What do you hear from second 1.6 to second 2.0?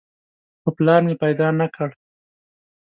کړ.